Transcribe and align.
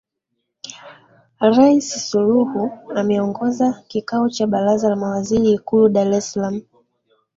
Rais 1.39 1.79
Suluhu 2.09 2.71
ameongoza 2.95 3.83
kikao 3.87 4.29
cha 4.29 4.47
baraza 4.47 4.89
la 4.89 4.95
mawaziri 4.95 5.51
ikulu 5.51 5.89
Dar 5.89 6.11
es 6.13 6.31
Salaam 6.33 6.61